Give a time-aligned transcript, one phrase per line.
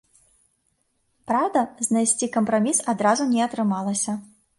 [1.31, 4.17] Праўда, знайсці кампраміс адразу не атрымалася.